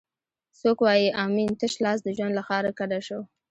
[0.59, 3.19] څوک وایي امین تش لاس د ژوند له ښاره کډه شو؟